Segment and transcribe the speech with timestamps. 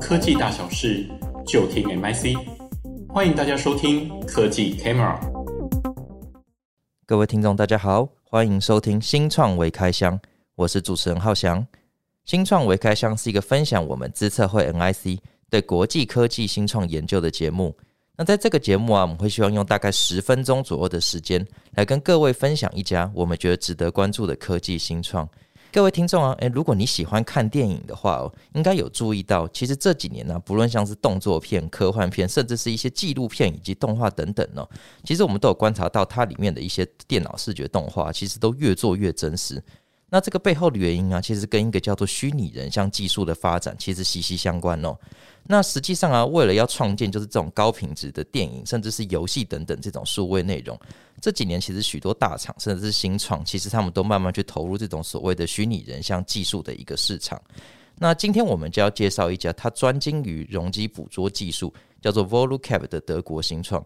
[0.00, 1.06] 科技大小事，
[1.46, 2.36] 就听 MIC。
[3.08, 5.16] 欢迎大家收听科技 Camera。
[7.06, 10.18] 各位听众，大家好，欢迎收听新创微开箱，
[10.56, 11.64] 我是主持人浩翔。
[12.24, 15.16] 新创微开箱是一个分享我们资策会 MIC
[15.48, 17.76] 对国际科技新创研究的节目。
[18.16, 21.46] 那在这个节目啊，我们会希望用大概十分钟左右的时间，
[21.76, 25.28] 来跟各位分享一家我们觉得值得关注的科技新创。
[25.72, 34.68] 各位听众啊，诶，如果你喜欢看电影的话哦，应该有注意到，其实这几年呢，不论像是动作片、科幻片，甚至是一些纪录片以及动画等等哦，
[35.02, 39.62] 其实我们都有观察到，它里面的一些电脑视觉动画，其实都越做越真实。
[40.12, 44.94] 那这个背后的原因啊，其实跟一个叫做虚拟人像技术的发展，其实息息相关哦。
[45.44, 50.78] 那实际上啊，为了要创建就是这种高品质的电影，甚至是游戏等等这种数位内容，
[51.18, 57.40] 这几年其实许多大厂甚至是新创，其实他们都慢慢去投入这种所谓的虚拟人像技术的一个市场。
[57.98, 63.82] 那今天我们就要介绍一家它专精于容积捕捉技术，叫做 Volucap 的德国新创。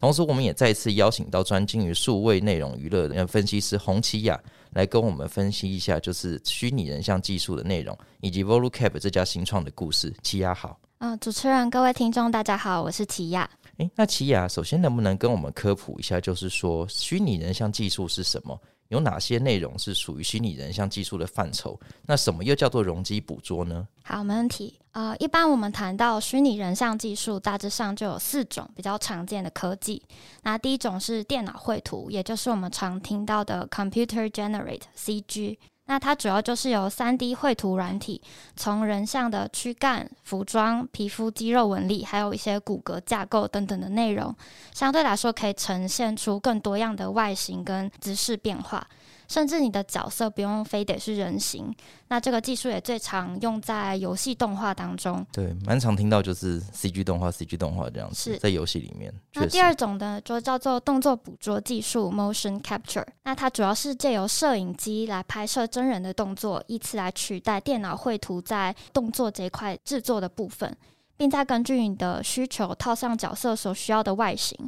[0.00, 10.10] 同时，我们也再次邀请到专精于数位内容娱乐的分析师洪奇雅来跟我们分析一下，就是虚拟人像技术的内容，以及 Volucap 这家新创的故事。
[10.22, 13.48] 奇雅好，嗯、呃，主持人、各位听众，大家好，我是奇雅。
[13.76, 18.58] 诶，那奇雅首先能不能跟我们科普一下，就是说虚拟人像技术是什么？
[18.90, 21.78] 有哪些内容是属于虚拟人像技术的范畴？
[22.06, 23.86] 那什么又叫做容积捕捉呢？
[24.02, 24.78] 好，没问题。
[24.90, 30.02] 呃，一般我们谈到虚拟人像技术，大致上就有四种比较常见的科技。
[30.42, 35.56] 那第一种是电脑绘图，也就是我们常听到的 Computer Generate CG。
[35.90, 38.22] 那它主要就是由三 D 绘图软体，
[38.54, 44.32] 从人像的躯干、服装、皮肤、肌肉纹理，还有一些骨骼架构等等的内容，
[44.72, 48.86] 相对来说可以呈现出更多样的外形跟姿势变化。
[49.30, 51.72] 甚至你的角色不用非得是人形，
[52.08, 55.24] 那这个技术也最常用在游戏动画当中。
[55.30, 59.14] 对，蛮常听到就是 CG 动画、CG 动画这样子，在游戏里面。
[59.34, 63.06] 那第二种呢，就叫做动作捕捉技术 （Motion Capture）。
[63.22, 70.76] 那它主要是借由摄影机来拍摄真人的动作，以此来取代电脑绘图在动作这一块制作的部分，
[71.16, 74.58] 并再根据你的需求套上角色所需要的外形。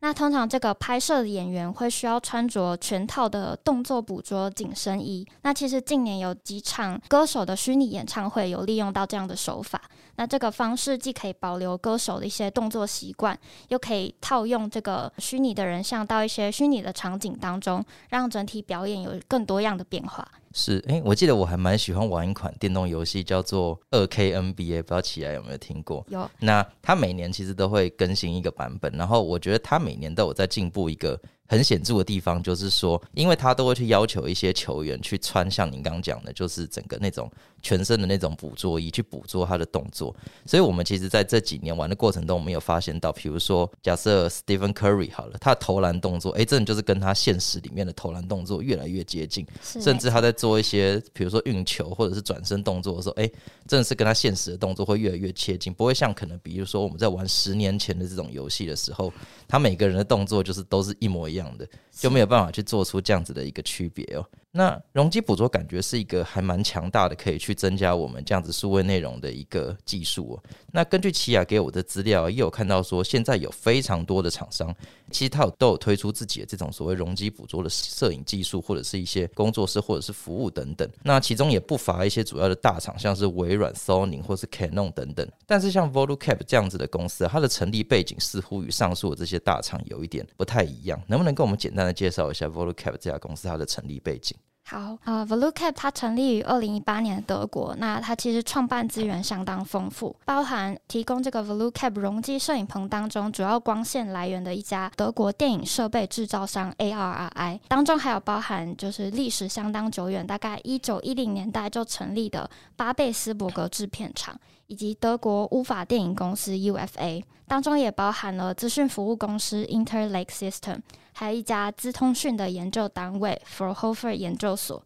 [0.00, 5.26] 那通常这个拍摄的演员会需要穿着全套的动作捕捉紧身衣。
[5.42, 9.82] 那其实近年有几场歌手的虚拟演唱会有利用到这样的手法。
[10.18, 20.26] 那这个方式既可以保留歌手的一些动作习惯，又可以套用这个虚拟的人像到一些虚拟的场景当中，让整体表演有更多样的变化。
[20.52, 26.04] 是，哎、欸，我记得我还蛮喜欢玩一款电动游戏，叫做二 K NBA，不知道起来有没有听过？
[26.08, 26.28] 有。
[26.40, 31.20] 那它每年其实都会更新一个版本，然后我觉得它每年都有在进步一个。
[31.50, 37.30] 很显著的地方就是说，因为它都会去要求一些球员去穿像您刚刚讲的，就是整个那种
[37.62, 40.14] 全身的那种捕捉仪去捕捉他的动作。
[40.46, 53.30] 所以，我们其实在这几年玩的过程中，我们有发现到，比如说，假设 Stephen Curry 好了，他的投篮动作，哎，真的就是跟他现实里面的投篮动作越来越接近，甚至他在做一些，比如说运球或者是转身动作的时候，哎，
[53.66, 59.12] 真的是跟他现实的动作会越来越接近，不会像可能比如说我们在玩十年前的这种游戏的时候，
[59.46, 64.24] 他每个人的动作就是都是一模一样的就没有办法去做出这样子的一个区别哦。
[64.50, 70.40] 那容积捕捉感觉是一个还蛮强大的，可以去增加我们这样子数位内容的一个技术。
[70.72, 74.74] 那根据奇雅给我的资料，也有看到说，现在有非常多的厂商，
[75.10, 80.88] 其实他有都有推出自己的这种所谓容积捕捉的摄影技术，或者是一些工作室或者是服务等等。
[81.02, 85.26] 那其中也不乏一些主要的大厂，像是微软、Sony 或是 Canon 等等。
[85.46, 91.00] 但是像 Volucap 这样子的公司，它的成立背景似乎与上述的这些大厂有一点不太一样。
[91.06, 94.36] 能不能跟我们简单的介绍一下 Volucap 这家公司它的成立背景？
[94.70, 114.38] 好，呃，Volucap 它成立于二零一八年的德国，那它其实创办资源相当丰富，包含提供这个 Volucap 容积摄影棚当中主要光线来源的一家德国电影设备制造商 ARRI，当中还有包含就是历史相当久远，大概一九一零年代就成立的巴贝斯伯格制片厂。
[114.68, 120.80] 以及德国乌法电影公司 UFA 当中也包含了资讯服务公司 Interlake System，
[121.12, 124.82] 还有一家资通讯的研究单位 f o r h o f e r 研究所。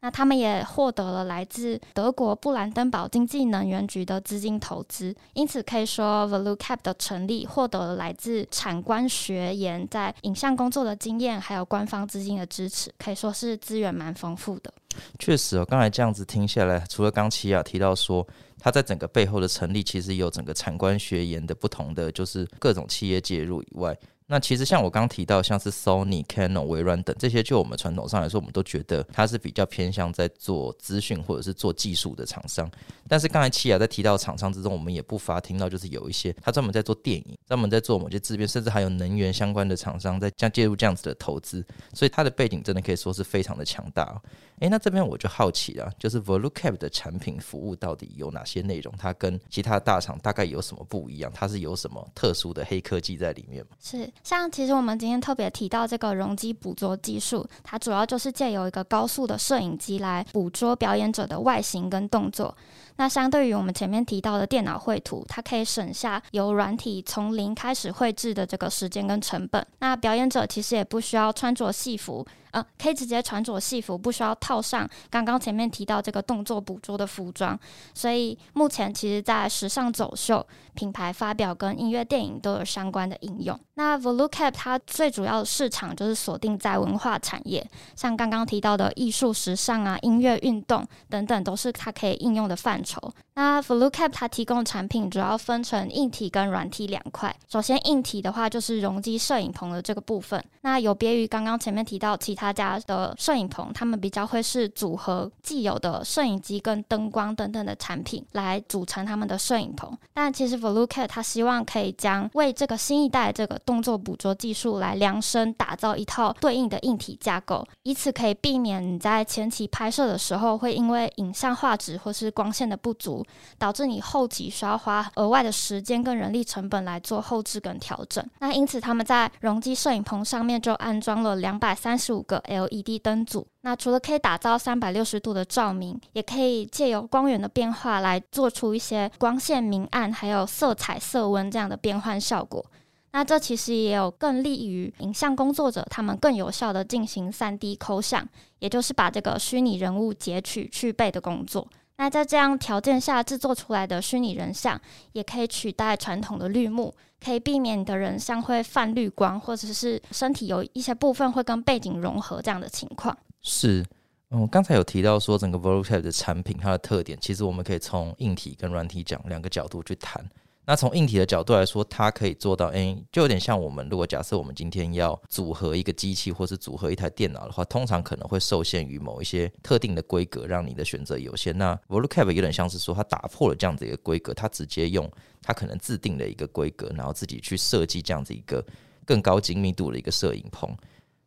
[0.00, 14.70] 那他们也获得了来自德国布兰登堡经济能源局的资金投资，因此可以说 Volucap 的成立获得了来自产官学研在影像工作的经验，还有官方资金的支持，可以说是资源蛮丰富的。
[15.18, 18.24] 确实哦，刚才这样子听下来，除了刚奇雅提到说，
[18.64, 23.94] 它在整个背后的成立，其实有整个产官学研的不同的，就是各种企业介入以外，
[24.26, 32.70] 那其实像我刚提到，像是 Sony、Canon、微软等这些，就我们传统上来说，我们都觉得它是比较偏向在做资讯或者是做技术的厂商。
[33.06, 41.62] 但是刚才七雅在提到厂商之中，我们也不乏听到，就是有一些他专门在做电影、专门在做某些制片，甚至还有能源相关的厂商在将介入这样子的投资，
[41.92, 44.16] 所以它的背景真的可以说是非常的强大哦。
[44.60, 48.94] 诶，那这边我就好奇了，就是 Volucap 的产品服务到底有哪些内容？
[48.96, 51.30] 它跟其他大厂大概有什么不一样？
[51.34, 53.70] 它是有什么特殊的黑科技在里面吗？
[53.82, 62.56] 是，像其实我们今天特别提到这个容积捕捉技术，它主要就是借由一个高速的摄影机来捕捉表演者的外形跟动作。
[62.96, 69.66] 那相对于我们前面提到的电脑绘图，它可以省下由软体从零开始绘制的这个时间跟成本。
[69.80, 72.24] 那表演者其实也不需要穿着戏服。
[72.54, 77.58] 呃，可以直接穿着戏服，不需要套上刚刚前面提到这个动作捕捉的服装。
[77.92, 83.58] 所以目前其实，在时尚走秀、品牌发表跟音乐电影都有相关的应用。
[83.74, 93.12] 那 Volucap 它最主要的市场就是锁定在文化产业，像刚刚提到的艺术、时尚啊、音乐、运动等等，都是它可以应用的范畴。
[93.34, 97.34] 那 Volucap 它提供的产品主要分成硬体跟软体两块。
[97.48, 100.40] 首先，硬体的话就是容积摄影棚的这个部分。
[100.60, 109.96] 那有别于刚刚前面提到其他家的摄影棚，他们比较会是组合既有的摄影机跟灯光等等的产品来组成他们的摄影棚。
[110.12, 123.24] 但其实 Volucap 它希望可以将为这个新一代这个动作捕捉技术来量身打造一套对应的硬体架构，以此可以避免你在前期拍摄的时候会因为影像画质或是光线的不足。
[123.58, 128.24] 导致你后期需要花额外的时间跟人力成本来做后置跟调整。
[128.38, 133.46] 那因此他们在容积摄影棚上面就安装了两百三十五个 LED 灯组。
[133.62, 142.64] 那除了可以打造三百六十度的照明，也可以借由光源的变化来做出一些光线明暗还有色彩色温这样的变换效果。
[143.12, 148.28] 那这其实也有更利于影像工作者他们更有效的进行三 D 抠像，
[148.58, 151.68] 也就是把这个虚拟人物截取去背的工作。
[151.96, 154.80] 那在这样条件下制作出来的虚拟人像，
[155.12, 156.94] 也可以取代传统的绿幕，
[157.24, 163.16] 可以避免你的人像会泛绿光，或者是身体有一些部分会跟背景融合这样的情况。
[163.40, 163.84] 是，
[164.30, 170.24] 嗯，刚才有提到说整个 Volucap 的产品它的特点，其实我们可以从硬体跟软体讲两个角度去谈。
[170.66, 181.56] 那从硬体的角度来说，它可以做到，诶，就有点像我们如果假设我们今天要组合一个机器，或是组合一台电脑的话，通常可能会受限于某一些特定的规格，让你的选择有限。
[181.58, 185.10] 那 Volucap 有点像是说，它打破了这样子一个规格，它直接用
[185.42, 188.64] 它可能自定的一个规格，然后自己去设计这样子一个
[189.04, 190.74] 更高精密度的一个摄影棚。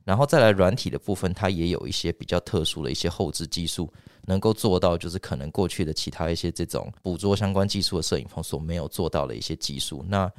[0.07, 3.91] 然后再来软体的部分，它也有一些比较特殊的一些后置技术，
[4.25, 10.05] 能够做到就是可能过去的其他一些这种捕捉相关技术的摄影棚所没有做到的一些技术。
[10.07, 10.31] 那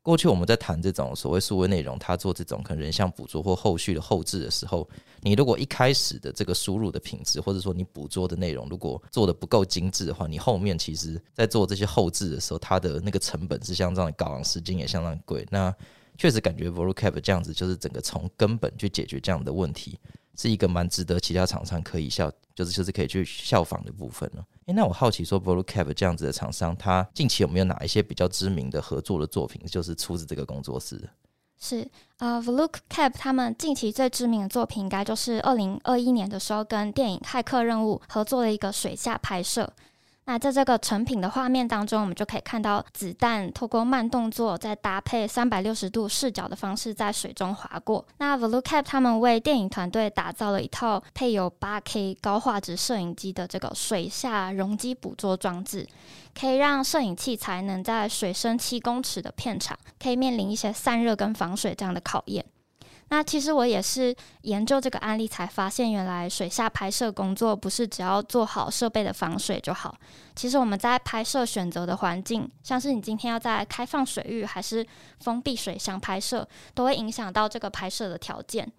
[0.00, 4.88] 过去我们在谈这种所谓数位内容，它做这种可能人像捕捉或后续的后置的时候，
[5.20, 15.44] 你如果一开始的这个输入的品质，或者说你捕捉的内容如果做得不够精致的话，你后面其实在做这些后置的时候，它的那个成本是相当高昂，时间也相当贵。
[15.50, 15.74] 那
[16.16, 19.98] 确实感觉 Volucap 这样子，就是整个从根本去解决这样的问题，
[20.36, 24.44] 是一个蛮值得其他厂商可以效，就是就是可以去效仿的部分了。
[24.66, 31.08] 诶，那我好奇说，Volucap 这样子的厂商，他近期有没有哪一些比较知名的合作的作品，就是出自这个工作室？
[31.58, 31.80] 是
[32.18, 39.72] 啊，呃，Volucap 他们近期最知名的作品，应该就是二零二一年的时候跟电影《骇客任务》合作的一个水下拍摄。
[40.28, 48.04] 那在这个成品的画面当中，我们就可以看到子弹透过慢动作，再搭配三百六十度视角的方式在水中划过。
[48.18, 55.86] 那 Volucap 他们为电影团队打造了一套配有八 K 高画质摄影机的这个水下容积捕捉装置，
[56.38, 62.44] 可以让摄影器材能在水深七公尺的片场，可以面临一些散热跟防水这样的考验。
[63.08, 69.96] 那其实我也是研究这个案例才发现，原来水下拍摄工作不是只要做好设备的防水就好。
[70.34, 74.84] 其实我们在拍摄选择的环境，像是你今天要在开放水域还是
[75.20, 78.70] 封闭水箱拍摄，都会影响到这个拍摄的条件。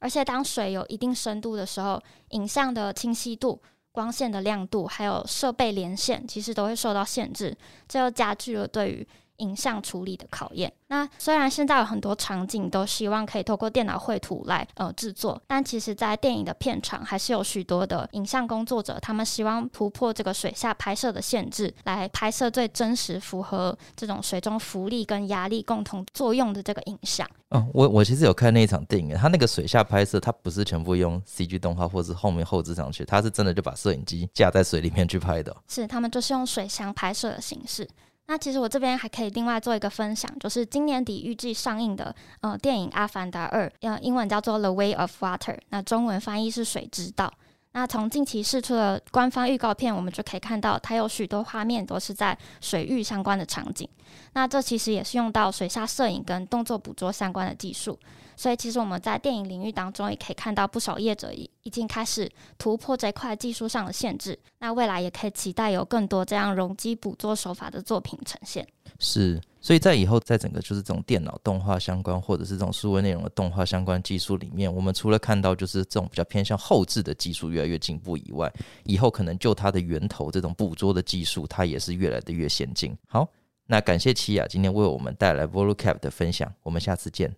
[0.00, 3.62] 而且当水有一定深度的时候，影像的清晰度、
[3.92, 7.56] 光线的亮度，还有设备连线，其实都会受到限制，
[7.88, 10.72] 这又加剧了对于影像处理的考验。
[10.88, 27.28] 那虽然现在有很多场景都希望可以透过电脑绘图来呃制作，但其实，在电影的片场还是有许多的影像工作者，他们希望突破这个水下拍摄的限制，来拍摄最真实、符合这种水中浮力跟压力共同作用的这个影像。
[27.50, 35.56] 嗯，我我其实有看那一场电影，他那个水下拍摄，他不是全部用 CG 动画或是后面后置上去，他是真的就把摄影机架在水里面去拍的。
[35.66, 37.88] 是，他们就是用水箱拍摄的形式。
[38.28, 47.32] 那其实我这边还可以另外做一个分享，就是今年底预计上映的呃电影《阿凡达二》，呃英文叫做《The Way of Water》，那中文翻译是《水之道》。
[47.76, 53.86] 那从近期释出的官方预告片，我们就可以看到，它有许多画面都是在水域相关的场景。
[54.32, 57.98] 那这其实也是用到水下摄影跟动作捕捉相关的技术。
[58.34, 64.38] 所以，其实我们在电影领域当中也可以看到不少业者已已经开始突破这块技术上的限制。
[64.60, 68.66] 那未来也可以期待有更多这样容积捕捉手法的作品呈现。
[68.98, 69.40] 是。
[69.60, 78.52] 所以在以后，在整个就是这种电脑动画相关，或者是这种数位内容的动画相关技术里面，我们除了看到就是这种比较偏向后置的技术越来越进步以外，
[78.84, 82.96] 以后可能就它的源头这种捕捉的技术，它也是越来的越先进。
[83.08, 83.28] 好，
[83.66, 87.34] 那感谢奇雅今天为我们带来 Volucap 的分享，我们下次见。